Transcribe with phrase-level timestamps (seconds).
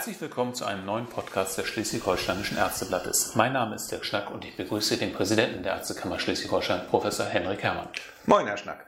[0.00, 3.34] Herzlich willkommen zu einem neuen Podcast des Schleswig-Holsteinischen Ärzteblattes.
[3.34, 7.62] Mein Name ist Dirk Schnack und ich begrüße den Präsidenten der Ärztekammer Schleswig-Holstein, Professor Henrik
[7.62, 7.88] Herrmann.
[8.24, 8.86] Moin, Herr Schnack.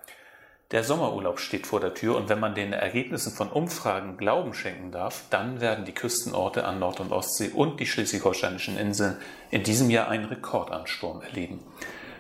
[0.71, 4.91] Der Sommerurlaub steht vor der Tür und wenn man den Ergebnissen von Umfragen Glauben schenken
[4.91, 9.19] darf, dann werden die Küstenorte an Nord- und Ostsee und die schleswig-holsteinischen Inseln
[9.51, 11.61] in diesem Jahr einen Rekordansturm erleben.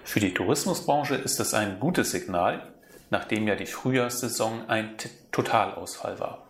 [0.04, 2.60] Für die Tourismusbranche ist das ein gutes Signal,
[3.08, 4.96] nachdem ja die Frühjahrssaison ein
[5.30, 6.46] Totalausfall war.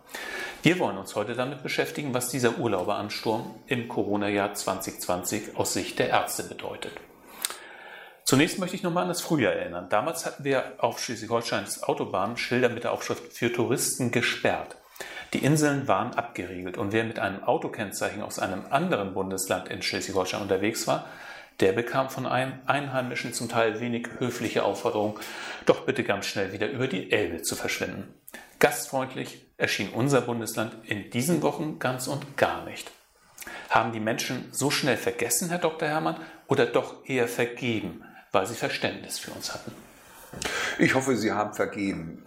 [0.63, 6.07] Wir wollen uns heute damit beschäftigen, was dieser Urlauberansturm im Corona-Jahr 2020 aus Sicht der
[6.07, 6.93] Ärzte bedeutet.
[8.23, 9.89] Zunächst möchte ich nochmal an das Frühjahr erinnern.
[9.89, 14.77] Damals hatten wir auf Schleswig-Holsteins Autobahnen Schilder mit der Aufschrift für Touristen gesperrt.
[15.33, 20.43] Die Inseln waren abgeriegelt und wer mit einem Autokennzeichen aus einem anderen Bundesland in Schleswig-Holstein
[20.43, 21.07] unterwegs war,
[21.59, 25.19] der bekam von einem Einheimischen zum Teil wenig höfliche Aufforderung,
[25.65, 28.13] doch bitte ganz schnell wieder über die Elbe zu verschwinden.
[28.59, 32.91] Gastfreundlich erschien unser Bundesland in diesen Wochen ganz und gar nicht.
[33.69, 35.87] Haben die Menschen so schnell vergessen, Herr Dr.
[35.87, 39.71] Herrmann, oder doch eher vergeben, weil sie Verständnis für uns hatten?
[40.79, 42.25] Ich hoffe, Sie haben vergeben.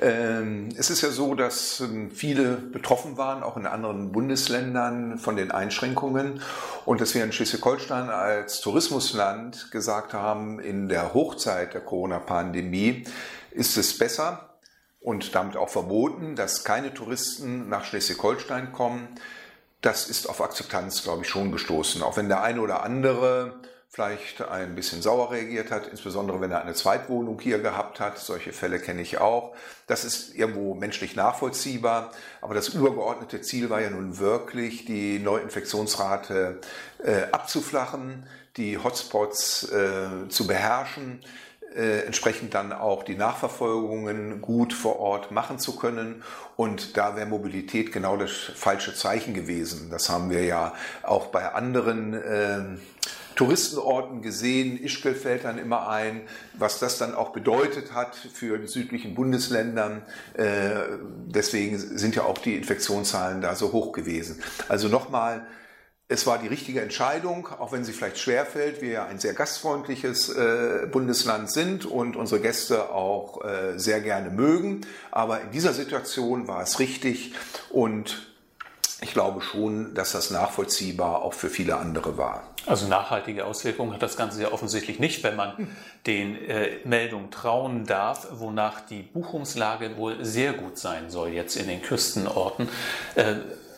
[0.00, 5.36] Ähm, es ist ja so, dass ähm, viele betroffen waren, auch in anderen Bundesländern, von
[5.36, 6.40] den Einschränkungen
[6.86, 13.04] und dass wir in Schleswig-Holstein als Tourismusland gesagt haben, in der Hochzeit der Corona-Pandemie
[13.50, 14.51] ist es besser
[15.02, 19.08] und damit auch verboten, dass keine Touristen nach Schleswig-Holstein kommen.
[19.80, 22.02] Das ist auf Akzeptanz, glaube ich, schon gestoßen.
[22.02, 26.62] Auch wenn der eine oder andere vielleicht ein bisschen sauer reagiert hat, insbesondere wenn er
[26.62, 28.18] eine Zweitwohnung hier gehabt hat.
[28.18, 29.54] Solche Fälle kenne ich auch.
[29.86, 32.12] Das ist irgendwo menschlich nachvollziehbar.
[32.40, 36.60] Aber das übergeordnete Ziel war ja nun wirklich, die Neuinfektionsrate
[37.04, 41.20] äh, abzuflachen, die Hotspots äh, zu beherrschen,
[41.74, 46.22] entsprechend dann auch die Nachverfolgungen gut vor Ort machen zu können.
[46.56, 49.88] Und da wäre Mobilität genau das falsche Zeichen gewesen.
[49.90, 52.60] Das haben wir ja auch bei anderen äh,
[53.34, 54.82] Touristenorten gesehen.
[54.82, 56.22] Ischgl fällt dann immer ein,
[56.54, 60.02] was das dann auch bedeutet hat für die südlichen Bundesländern.
[60.34, 60.44] Äh,
[61.26, 64.42] deswegen sind ja auch die Infektionszahlen da so hoch gewesen.
[64.68, 65.46] Also nochmal,
[66.12, 68.82] es war die richtige Entscheidung, auch wenn sie vielleicht schwerfällt.
[68.82, 74.28] Wir ja ein sehr gastfreundliches äh, Bundesland sind und unsere Gäste auch äh, sehr gerne
[74.28, 74.82] mögen.
[75.10, 77.32] Aber in dieser Situation war es richtig
[77.70, 78.26] und
[79.00, 82.44] ich glaube schon, dass das nachvollziehbar auch für viele andere war.
[82.66, 85.74] Also nachhaltige Auswirkungen hat das Ganze ja offensichtlich nicht, wenn man
[86.06, 91.66] den äh, Meldungen trauen darf, wonach die Buchungslage wohl sehr gut sein soll jetzt in
[91.66, 92.68] den Küstenorten.
[93.14, 93.36] Äh,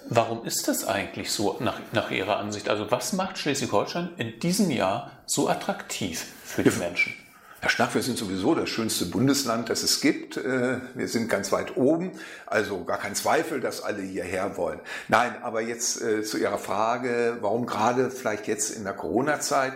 [0.08, 2.68] warum ist das eigentlich so nach, nach Ihrer Ansicht?
[2.68, 7.14] Also was macht Schleswig-Holstein in diesem Jahr so attraktiv für die Menschen?
[7.64, 10.36] Herr Schnack, wir sind sowieso das schönste Bundesland, das es gibt.
[10.36, 12.12] Äh, wir sind ganz weit oben,
[12.44, 14.80] also gar kein Zweifel, dass alle hierher wollen.
[15.08, 19.72] Nein, aber jetzt äh, zu Ihrer Frage, warum gerade vielleicht jetzt in der Corona-Zeit?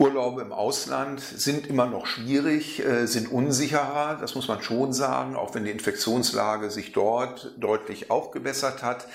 [0.00, 5.36] Urlaube im Ausland sind immer noch schwierig, äh, sind unsicherer, das muss man schon sagen,
[5.36, 9.06] auch wenn die Infektionslage sich dort deutlich aufgebessert hat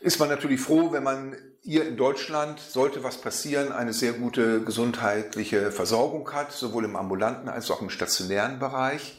[0.00, 4.62] ist man natürlich froh, wenn man hier in Deutschland, sollte was passieren, eine sehr gute
[4.62, 9.18] gesundheitliche Versorgung hat, sowohl im ambulanten als auch im stationären Bereich.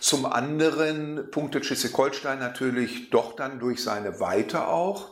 [0.00, 5.10] Zum anderen punktet Schleswig-Holstein natürlich doch dann durch seine Weite auch,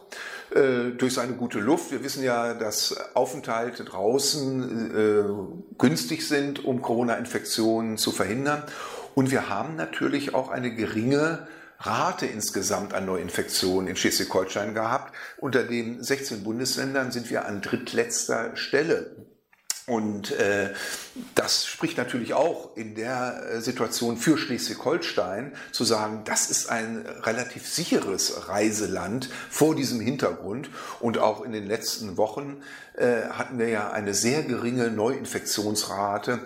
[0.54, 1.90] äh, durch seine gute Luft.
[1.90, 5.24] Wir wissen ja, dass Aufenthalte draußen äh,
[5.78, 8.62] günstig sind, um Corona-Infektionen zu verhindern.
[9.14, 11.46] Und wir haben natürlich auch eine geringe
[11.80, 15.14] Rate insgesamt an Neuinfektionen in Schleswig-Holstein gehabt.
[15.38, 19.23] Unter den 16 Bundesländern sind wir an drittletzter Stelle.
[19.86, 20.72] Und äh,
[21.34, 27.04] das spricht natürlich auch in der äh, Situation für Schleswig-Holstein zu sagen, das ist ein
[27.22, 30.70] relativ sicheres Reiseland vor diesem Hintergrund.
[31.00, 32.62] Und auch in den letzten Wochen
[32.94, 36.40] äh, hatten wir ja eine sehr geringe Neuinfektionsrate,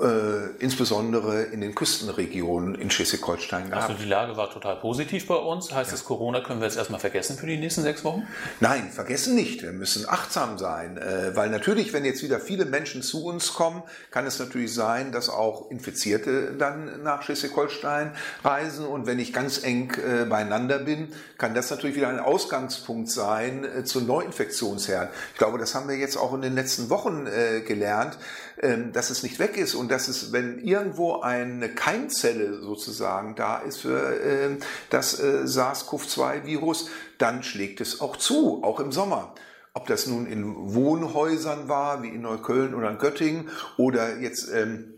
[0.00, 3.90] äh, insbesondere in den Küstenregionen in Schleswig-Holstein gehabt.
[3.90, 5.72] Also die Lage war total positiv bei uns.
[5.72, 5.96] Heißt ja.
[5.96, 8.26] das, Corona können wir jetzt erstmal vergessen für die nächsten sechs Wochen?
[8.60, 9.62] Nein, vergessen nicht.
[9.62, 13.82] Wir müssen achtsam sein, äh, weil natürlich, wenn jetzt wieder viele Menschen zu uns kommen,
[14.10, 18.12] kann es natürlich sein, dass auch Infizierte dann nach Schleswig-Holstein
[18.42, 18.86] reisen.
[18.86, 21.08] Und wenn ich ganz eng äh, beieinander bin,
[21.38, 25.10] kann das natürlich wieder ein Ausgangspunkt sein äh, zu Neuinfektionsherden.
[25.32, 28.18] Ich glaube, das haben wir jetzt auch in den letzten Wochen äh, gelernt,
[28.62, 33.58] ähm, dass es nicht weg ist und dass es, wenn irgendwo eine Keimzelle sozusagen da
[33.58, 34.58] ist für ähm,
[34.90, 36.88] das äh, SARS-CoV-2-Virus,
[37.18, 39.34] dann schlägt es auch zu, auch im Sommer.
[39.72, 44.93] Ob das nun in Wohnhäusern war, wie in Neukölln oder in Göttingen, oder jetzt ähm,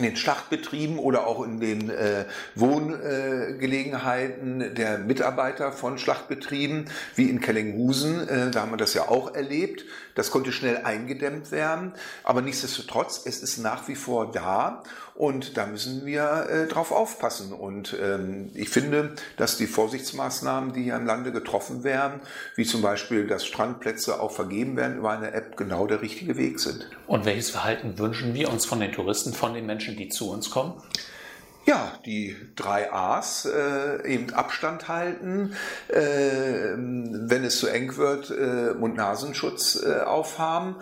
[0.00, 2.24] in den Schlachtbetrieben oder auch in den äh,
[2.54, 8.26] Wohngelegenheiten äh, der Mitarbeiter von Schlachtbetrieben, wie in Kellinghusen.
[8.28, 9.84] Äh, da haben wir das ja auch erlebt.
[10.14, 11.92] Das konnte schnell eingedämmt werden.
[12.24, 14.82] Aber nichtsdestotrotz, es ist nach wie vor da
[15.20, 17.52] und da müssen wir äh, drauf aufpassen.
[17.52, 22.22] Und ähm, ich finde, dass die Vorsichtsmaßnahmen, die hier im Lande getroffen werden,
[22.56, 26.58] wie zum Beispiel, dass Strandplätze auch vergeben werden über eine App, genau der richtige Weg
[26.58, 26.88] sind.
[27.06, 30.48] Und welches Verhalten wünschen wir uns von den Touristen, von den Menschen, die zu uns
[30.48, 30.82] kommen?
[31.66, 35.54] Ja, die drei A's, äh, eben Abstand halten,
[35.88, 40.76] äh, wenn es zu eng wird, äh, Mund-Nasenschutz äh, aufhaben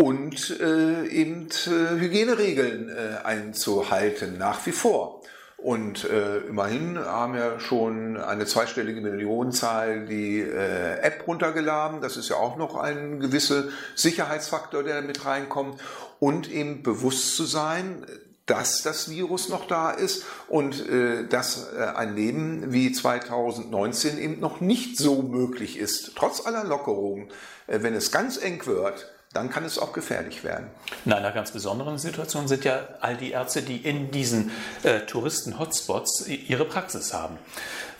[0.00, 5.20] und äh, eben äh, Hygieneregeln äh, einzuhalten, nach wie vor.
[5.58, 12.00] Und äh, immerhin haben ja schon eine zweistellige Millionenzahl die äh, App runtergeladen.
[12.00, 13.64] Das ist ja auch noch ein gewisser
[13.94, 15.78] Sicherheitsfaktor, der mit reinkommt.
[16.18, 18.06] Und eben bewusst zu sein,
[18.46, 24.40] dass das Virus noch da ist und äh, dass äh, ein Leben wie 2019 eben
[24.40, 27.28] noch nicht so möglich ist, trotz aller Lockerungen.
[27.66, 30.66] Äh, wenn es ganz eng wird, dann kann es auch gefährlich werden.
[31.04, 34.50] In einer ganz besonderen Situation sind ja all die Ärzte, die in diesen
[34.82, 37.38] äh, Touristen-Hotspots ihre Praxis haben.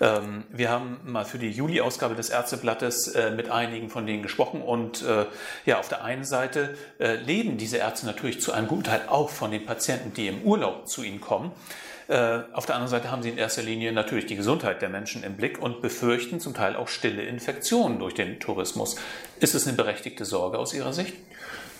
[0.00, 4.60] Ähm, wir haben mal für die Juli-Ausgabe des Ärzteblattes äh, mit einigen von denen gesprochen
[4.60, 5.26] und äh,
[5.66, 9.30] ja, auf der einen Seite äh, leben diese Ärzte natürlich zu einem guten Teil auch
[9.30, 11.52] von den Patienten, die im Urlaub zu ihnen kommen.
[12.10, 15.22] Äh, auf der anderen Seite haben sie in erster Linie natürlich die Gesundheit der Menschen
[15.22, 18.96] im Blick und befürchten zum Teil auch stille Infektionen durch den Tourismus.
[19.38, 21.14] Ist es eine berechtigte Sorge aus Ihrer Sicht?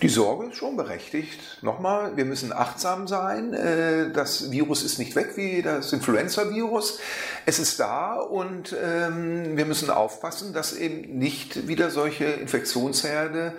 [0.01, 1.59] Die Sorge ist schon berechtigt.
[1.61, 3.53] Nochmal, wir müssen achtsam sein.
[3.53, 6.99] Äh, das Virus ist nicht weg wie das Influenza-Virus.
[7.45, 13.51] Es ist da und ähm, wir müssen aufpassen, dass eben nicht wieder solche Infektionsherde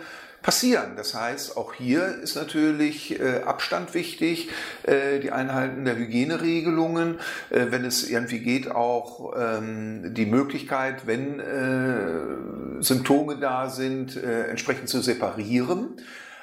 [0.43, 0.93] passieren.
[0.97, 4.50] Das heißt, auch hier ist natürlich äh, Abstand wichtig,
[4.83, 11.41] äh, die Einhalten der Hygieneregelungen, äh, wenn es irgendwie geht, auch ähm, die Möglichkeit, wenn
[11.41, 16.00] äh, Symptome da sind, äh, entsprechend zu separieren.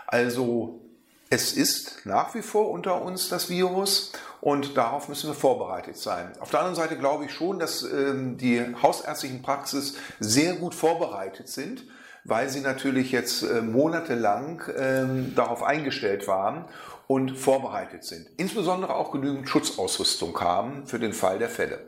[0.07, 0.81] Also
[1.29, 6.31] es ist nach wie vor unter uns das Virus und darauf müssen wir vorbereitet sein.
[6.39, 11.49] Auf der anderen Seite glaube ich schon, dass ähm, die hausärztlichen Praxis sehr gut vorbereitet
[11.49, 11.83] sind
[12.23, 16.65] weil sie natürlich jetzt äh, monatelang ähm, darauf eingestellt waren
[17.07, 18.27] und vorbereitet sind.
[18.37, 21.79] Insbesondere auch genügend Schutzausrüstung haben für den Fall der Fälle.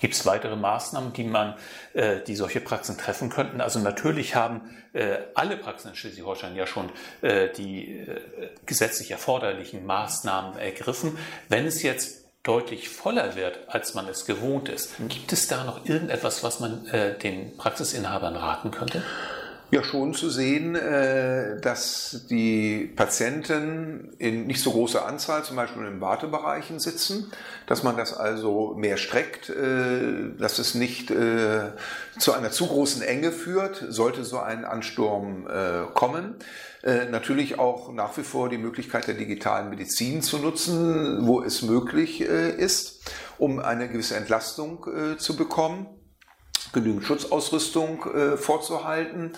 [0.00, 1.54] Gibt es weitere Maßnahmen, die man,
[1.92, 3.60] äh, die solche Praxen treffen könnten?
[3.60, 4.62] Also natürlich haben
[4.94, 6.90] äh, alle Praxen in Schleswig-Holstein ja schon
[7.20, 8.20] äh, die äh,
[8.64, 11.18] gesetzlich erforderlichen Maßnahmen ergriffen.
[11.48, 15.84] Wenn es jetzt deutlich voller wird, als man es gewohnt ist, gibt es da noch
[15.84, 19.02] irgendetwas, was man äh, den Praxisinhabern raten könnte?
[19.70, 25.84] Ja schon zu sehen, äh, dass die Patienten in nicht so großer Anzahl, zum Beispiel
[25.86, 27.30] in Wartebereichen sitzen,
[27.66, 31.70] dass man das also mehr streckt, äh, dass es nicht äh,
[32.18, 35.46] zu einer zu großen Enge führt, sollte so ein Ansturm
[35.94, 36.36] kommen.
[37.10, 42.20] Natürlich auch nach wie vor die Möglichkeit der digitalen Medizin zu nutzen, wo es möglich
[42.20, 44.86] ist, um eine gewisse Entlastung
[45.18, 45.86] zu bekommen
[46.72, 49.32] genügend Schutzausrüstung äh, vorzuhalten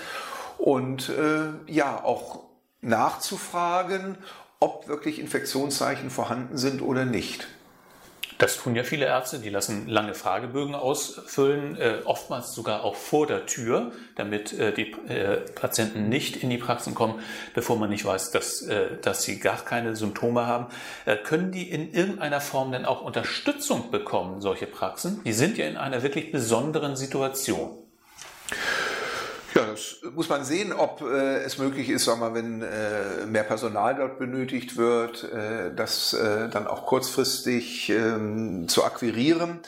[0.59, 2.41] und äh, ja auch
[2.81, 4.19] nachzufragen,
[4.61, 7.49] ob wirklich Infektionszeichen vorhanden sind oder nicht.
[8.43, 13.29] Das tun ja viele Ärzte, die lassen lange Fragebögen ausfüllen, äh, oftmals sogar auch vor
[13.29, 17.21] der Tür, damit äh, die äh, Patienten nicht in die Praxen kommen,
[17.55, 18.67] bevor man nicht weiß, dass,
[19.01, 20.67] dass sie gar keine Symptome haben.
[21.23, 25.23] Können die in irgendeiner Form denn auch Unterstützung bekommen, solche Praxen?
[25.25, 27.79] Die sind ja in einer wirklich besonderen Situation.
[29.73, 33.95] Das muss man sehen, ob äh, es möglich ist, sagen wir, wenn äh, mehr Personal
[33.95, 39.61] dort benötigt wird, äh, das äh, dann auch kurzfristig ähm, zu akquirieren.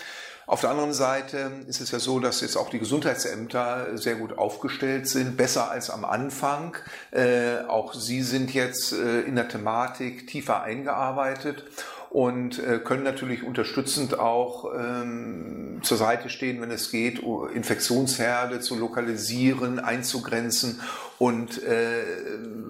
[0.46, 4.36] Auf der anderen Seite ist es ja so, dass jetzt auch die Gesundheitsämter sehr gut
[4.36, 6.76] aufgestellt sind, besser als am Anfang.
[7.12, 11.64] Äh, auch sie sind jetzt äh, in der Thematik tiefer eingearbeitet
[12.14, 17.20] und äh, können natürlich unterstützend auch ähm, zur Seite stehen, wenn es geht,
[17.52, 20.80] Infektionsherde zu lokalisieren, einzugrenzen
[21.18, 22.04] und äh,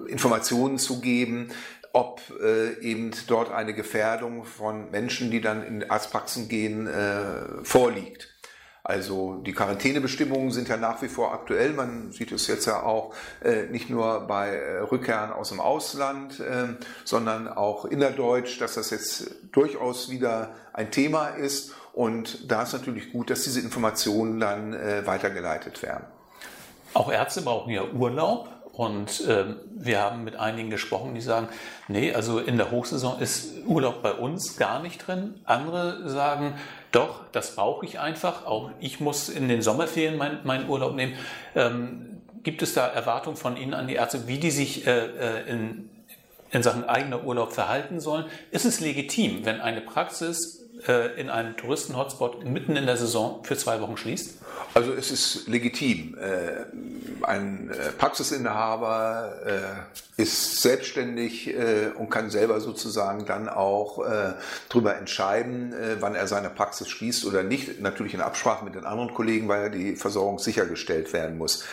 [0.07, 1.49] Informationen zu geben,
[1.93, 8.34] ob äh, eben dort eine Gefährdung von Menschen, die dann in Arztpraxen gehen, äh, vorliegt.
[8.87, 11.73] Also die Quarantänebestimmungen sind ja nach wie vor aktuell.
[11.73, 16.39] Man sieht es jetzt ja auch äh, nicht nur bei äh, Rückkehren aus dem Ausland,
[16.39, 16.67] äh,
[17.03, 21.73] sondern auch innerdeutsch, dass das jetzt durchaus wieder ein Thema ist.
[21.93, 26.03] Und da ist natürlich gut, dass diese Informationen dann äh, weitergeleitet werden.
[26.93, 31.47] Auch Ärzte brauchen ja Urlaub Und ähm, wir haben mit einigen gesprochen, die sagen,
[31.87, 35.35] nee, also in der Hochsaison ist Urlaub bei uns gar nicht drin.
[35.45, 36.55] Andere sagen,
[36.91, 38.45] doch, das brauche ich einfach.
[38.45, 41.13] Auch ich muss in den Sommerferien meinen mein Urlaub nehmen.
[41.55, 45.49] Ähm, gibt es da Erwartungen von Ihnen an die Ärzte, wie die sich äh, äh
[45.49, 45.89] in,
[46.51, 48.25] in Sachen eigener Urlaub verhalten sollen?
[48.51, 53.57] Ist es legitim, wenn eine Praxis äh, in einem Touristen-Hotspot mitten in der Saison für
[53.57, 54.39] zwei Wochen schließt?
[54.73, 56.17] Also es ist legitim.
[56.17, 56.65] Äh,
[57.23, 59.85] ein äh, Praxisinhaber
[60.17, 61.53] ist selbstständig
[61.97, 64.03] und kann selber sozusagen dann auch
[64.69, 67.81] darüber entscheiden, wann er seine Praxis schließt oder nicht.
[67.81, 71.63] Natürlich in Absprache mit den anderen Kollegen, weil ja die Versorgung sichergestellt werden muss.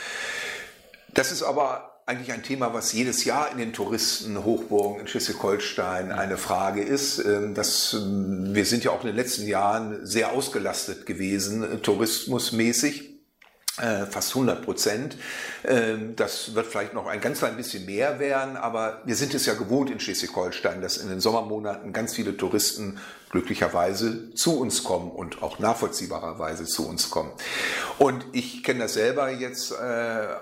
[1.14, 6.36] Das ist aber eigentlich ein Thema, was jedes Jahr in den Touristenhochburgen in Schleswig-Holstein eine
[6.36, 7.18] Frage ist.
[7.18, 11.78] Ähm, das, ähm, wir sind ja auch in den letzten Jahren sehr ausgelastet gewesen, äh,
[11.78, 13.10] tourismusmäßig.
[13.80, 15.16] Äh, fast 100 Prozent.
[15.64, 19.46] Ähm, das wird vielleicht noch ein ganz klein bisschen mehr werden, aber wir sind es
[19.46, 22.98] ja gewohnt in Schleswig-Holstein, dass in den Sommermonaten ganz viele Touristen
[23.32, 27.32] glücklicherweise zu uns kommen und auch nachvollziehbarerweise zu uns kommen.
[27.98, 29.74] Und ich kenne das selber jetzt äh,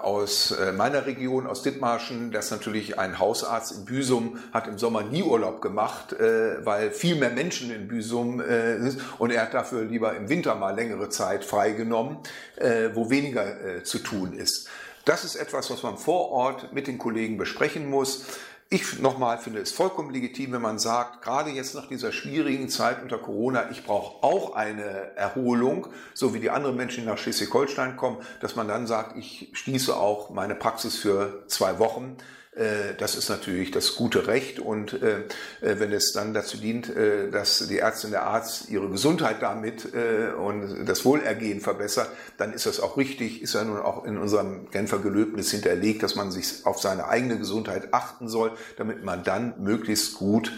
[0.01, 5.05] aus äh, meiner Region, aus Dithmarschen, dass natürlich ein Hausarzt in Büsum hat im Sommer
[5.05, 9.55] nie Urlaub gemacht, äh, weil viel mehr Menschen in Büsum äh, sind und er hat
[9.55, 12.19] dafür lieber im Winter mal längere Zeit freigenommen,
[12.57, 14.69] äh, wo weniger äh, zu tun ist.
[15.05, 18.25] Das ist etwas, was man vor Ort mit den Kollegen besprechen muss.
[18.73, 23.03] Ich nochmal finde es vollkommen legitim, wenn man sagt, gerade jetzt nach dieser schwierigen Zeit
[23.03, 27.97] unter Corona, ich brauche auch eine Erholung, so wie die anderen Menschen, die nach Schleswig-Holstein
[27.97, 32.17] kommen, dass man dann sagt, ich schließe auch meine Praxis für zwei Wochen.
[32.53, 35.21] Äh, das ist natürlich das gute Recht und äh,
[35.61, 36.91] äh, wenn es dann dazu dient,
[37.33, 39.89] dass die Ärztin, der Arzt ihre Gesundheit damit
[40.37, 44.71] und das Wohlergehen verbessert, dann ist das auch richtig, ist ja nun auch in unserem
[44.71, 49.55] Genfer Gelöbnis hinterlegt, dass man sich auf seine eigene Gesundheit achten soll, damit man dann
[49.63, 50.53] möglichst gut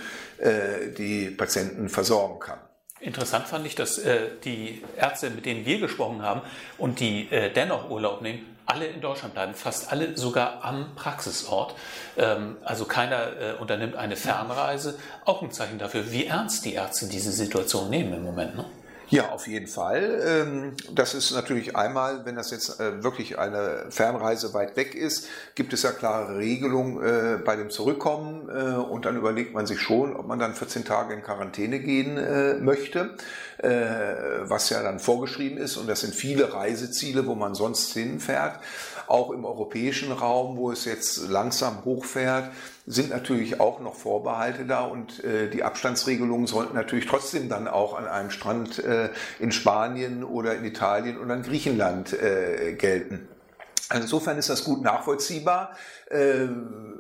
[0.99, 2.59] die Patienten versorgen kann.
[3.03, 6.41] Interessant fand ich, dass äh, die Ärzte, mit denen wir gesprochen haben
[6.79, 11.75] und die äh, dennoch Urlaub nehmen, alle in Deutschland bleiben, fast alle sogar am Praxisort.
[12.17, 14.99] Ähm, also keiner äh, unternimmt eine Fernreise.
[15.25, 18.57] Auch ein Zeichen dafür, wie ernst die Ärzte diese Situation nehmen im Moment.
[18.57, 18.65] Ne?
[19.13, 20.23] Ja, auf jeden Fall.
[20.27, 25.29] Ähm, das ist natürlich einmal, wenn das jetzt äh, wirklich eine Fernreise weit weg ist,
[25.55, 29.83] gibt es ja klare Regelungen äh, bei dem Zurückkommen äh, und dann überlegt man sich
[29.83, 33.17] schon, ob man dann 14 Tage in Quarantäne gehen möchte,
[33.59, 38.59] was ja dann vorgeschrieben ist und das sind viele Reiseziele, wo man sonst hinfährt.
[39.13, 42.51] Auch im europäischen Raum, wo es jetzt langsam hochfährt,
[42.87, 47.93] sind natürlich auch noch Vorbehalte da und äh, die Abstandsregelungen sollten natürlich trotzdem dann auch
[47.93, 53.29] an einem Strand äh, in Spanien oder in Italien oder in Griechenland äh, gelten.
[53.93, 55.77] Insofern ist das gut nachvollziehbar.
[56.11, 56.47] Äh,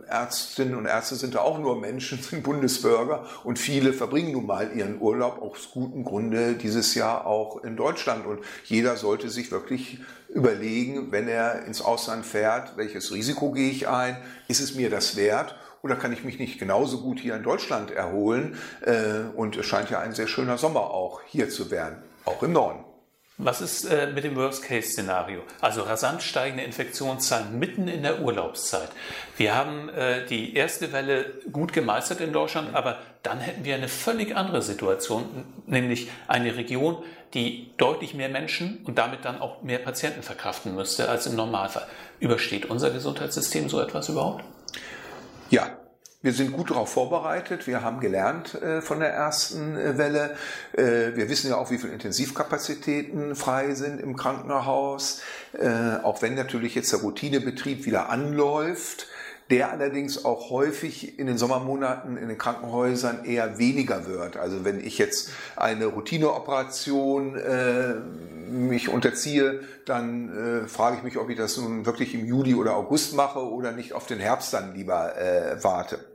[0.08, 4.72] Ärztinnen und Ärzte sind da auch nur Menschen, sind Bundesbürger und viele verbringen nun mal
[4.74, 8.26] ihren Urlaub aus gutem Grunde dieses Jahr auch in Deutschland.
[8.26, 13.88] Und jeder sollte sich wirklich überlegen, wenn er ins Ausland fährt, welches Risiko gehe ich
[13.88, 14.16] ein?
[14.48, 15.56] Ist es mir das wert?
[15.82, 18.56] Oder kann ich mich nicht genauso gut hier in Deutschland erholen?
[18.82, 22.52] Äh, und es scheint ja ein sehr schöner Sommer auch hier zu werden, auch im
[22.52, 22.84] Norden.
[23.38, 25.40] Was ist äh, mit dem Worst-Case-Szenario?
[25.60, 28.90] Also rasant steigende Infektionszahlen mitten in der Urlaubszeit.
[29.38, 33.88] Wir haben äh, die erste Welle gut gemeistert in Deutschland, aber dann hätten wir eine
[33.88, 39.78] völlig andere Situation, nämlich eine Region, die deutlich mehr Menschen und damit dann auch mehr
[39.78, 41.86] Patienten verkraften müsste als im Normalfall.
[42.20, 44.44] Übersteht unser Gesundheitssystem so etwas überhaupt?
[45.48, 45.78] Ja,
[46.22, 47.66] wir sind gut darauf vorbereitet.
[47.66, 50.36] Wir haben gelernt äh, von der ersten äh, Welle.
[50.72, 55.20] Äh, wir wissen ja auch, wie viele Intensivkapazitäten frei sind im Krankenhaus.
[55.52, 59.08] Äh, auch wenn natürlich jetzt der Routinebetrieb wieder anläuft,
[59.50, 64.36] der allerdings auch häufig in den Sommermonaten in den Krankenhäusern eher weniger wird.
[64.36, 67.94] Also wenn ich jetzt eine Routineoperation äh,
[68.48, 72.76] mich unterziehe, dann äh, frage ich mich, ob ich das nun wirklich im Juli oder
[72.76, 76.11] August mache oder nicht auf den Herbst dann lieber äh, warte.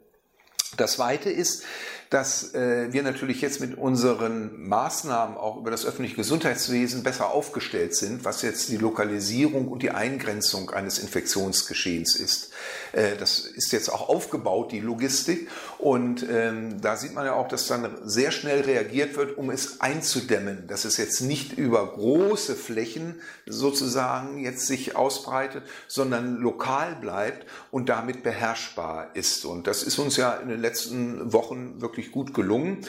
[0.75, 1.63] Das Zweite ist,
[2.09, 7.95] dass äh, wir natürlich jetzt mit unseren Maßnahmen auch über das öffentliche Gesundheitswesen besser aufgestellt
[7.95, 12.51] sind, was jetzt die Lokalisierung und die Eingrenzung eines Infektionsgeschehens ist.
[12.93, 15.49] Äh, das ist jetzt auch aufgebaut, die Logistik.
[15.77, 19.81] Und ähm, da sieht man ja auch, dass dann sehr schnell reagiert wird, um es
[19.81, 27.45] einzudämmen, dass es jetzt nicht über große Flächen sozusagen jetzt sich ausbreitet, sondern lokal bleibt
[27.71, 29.45] und damit beherrschbar ist.
[29.45, 32.85] Und das ist uns ja in den letzten Wochen wirklich wirklich gut gelungen.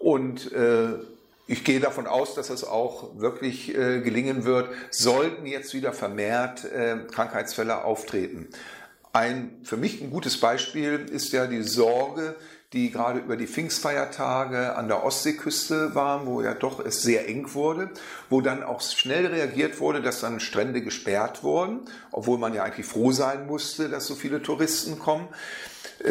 [0.00, 0.94] Und äh,
[1.46, 6.64] ich gehe davon aus, dass es auch wirklich äh, gelingen wird, sollten jetzt wieder vermehrt
[6.64, 8.48] äh, Krankheitsfälle auftreten.
[9.12, 12.34] ein für mich ein gutes Beispiel ist ja die Sorge,
[12.74, 17.54] die gerade über die Pfingstfeiertage an der Ostseeküste waren, wo ja doch es sehr eng
[17.54, 17.90] wurde,
[18.28, 21.80] wo dann auch schnell reagiert wurde, dass dann Strände gesperrt wurden,
[22.12, 25.28] obwohl man ja eigentlich froh sein musste, dass so viele Touristen kommen.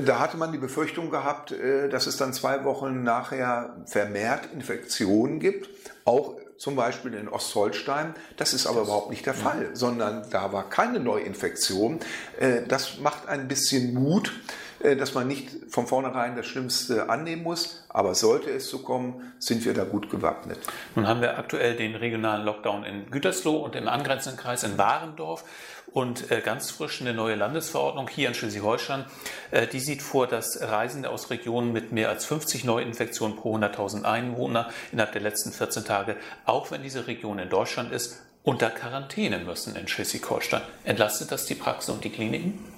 [0.03, 5.39] Da hatte man die Befürchtung gehabt, äh, dass es dann zwei Wochen nachher vermehrt Infektionen
[5.39, 5.69] gibt,
[6.05, 8.15] auch zum Beispiel in Ostholstein.
[8.35, 11.99] Das ist aber überhaupt nicht der Fall, sondern da war keine Neuinfektion.
[12.39, 14.31] Äh, das macht ein bisschen Mut, äh,
[14.79, 17.85] dass man nicht von vornherein das Schlimmste annehmen muss.
[17.89, 20.59] Aber sollte es so kommen, sind wir da gut gewappnet.
[20.95, 25.43] Nun haben wir aktuell den regionalen Lockdown in Gütersloh und im angrenzenden Kreis in Warendorf
[25.91, 29.05] und äh, ganz frisch eine neue Landesverordnung hier in Schleswig-Holstein.
[29.51, 34.03] Äh, die sieht vor, dass Reisende aus Regionen mit mehr als 50 Neuinfektionen pro 100.000
[34.03, 36.15] Einwohner innerhalb der letzten 14 Tage,
[36.45, 40.61] auch wenn diese Region in Deutschland ist, unter Quarantäne müssen in Schleswig-Holstein.
[40.83, 42.76] Entlastet das die Praxen und die Kliniken?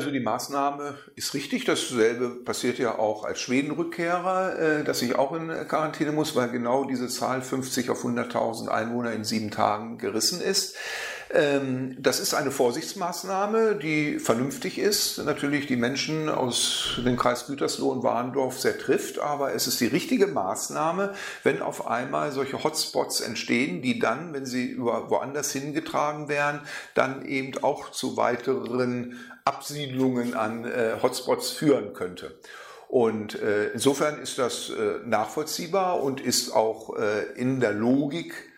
[0.00, 1.66] Also die Maßnahme ist richtig.
[1.66, 6.86] Dasselbe passiert ja auch als Schwedenrückkehrer, äh, dass ich auch in Quarantäne muss, weil genau
[6.86, 10.74] diese Zahl 50 auf 100.000 Einwohner in sieben Tagen gerissen ist.
[11.32, 17.90] Ähm, das ist eine Vorsichtsmaßnahme, die vernünftig ist, natürlich die Menschen aus dem Kreis Gütersloh
[17.90, 23.20] und Warendorf sehr trifft, aber es ist die richtige Maßnahme, wenn auf einmal solche Hotspots
[23.20, 26.62] entstehen, die dann, wenn sie woanders hingetragen werden,
[26.94, 32.40] dann eben auch zu weiteren Absiedlungen an äh, Hotspots führen könnte.
[32.88, 36.96] Und äh, insofern ist das äh, nachvollziehbar und ist auch
[37.36, 38.49] in der Logik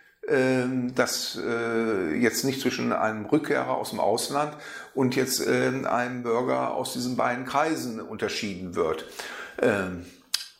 [0.95, 4.55] dass äh, jetzt nicht zwischen einem Rückkehrer aus dem Ausland
[4.95, 9.05] und jetzt ähm, einem Bürger aus diesen beiden Kreisen unterschieden wird.
[9.61, 10.07] Ähm,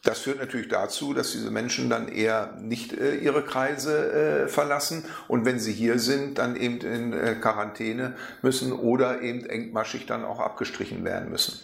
[0.05, 5.05] das führt natürlich dazu, dass diese Menschen dann eher nicht äh, ihre Kreise äh, verlassen
[5.29, 10.41] und wenn sie hier sind, dann eben in Quarantäne müssen oder eben engmaschig dann auch
[10.41, 11.61] abgestrichen werden müssen.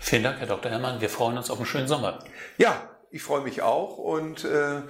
[0.00, 0.70] Vielen Dank, Herr Dr.
[0.70, 1.00] Herrmann.
[1.00, 2.18] Wir freuen uns auf einen schönen Sommer.
[2.56, 4.82] Ja, ich freue mich auch und äh,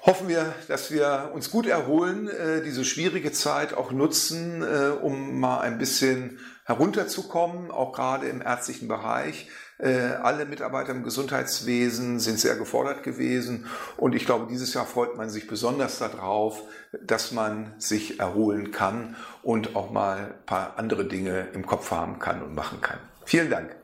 [0.00, 5.40] hoffen wir, dass wir uns gut erholen, äh, diese schwierige Zeit auch nutzen, äh, um
[5.40, 9.48] mal ein bisschen herunterzukommen, auch gerade im ärztlichen Bereich.
[9.78, 15.16] Äh, alle Mitarbeiter im Gesundheitswesen sind sehr gefordert gewesen und ich glaube, dieses Jahr freut
[15.16, 16.62] man sich besonders darauf,
[17.00, 22.18] dass man sich erholen kann und auch mal ein paar andere Dinge im Kopf haben
[22.18, 22.98] kann und machen kann.
[23.24, 23.77] Vielen Dank.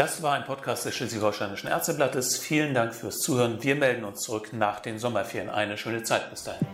[0.00, 2.38] Das war ein Podcast des Schleswig-Holsteinischen Ärzteblattes.
[2.38, 3.62] Vielen Dank fürs Zuhören.
[3.62, 5.50] Wir melden uns zurück nach den Sommerferien.
[5.50, 6.66] Eine schöne Zeit bis dahin.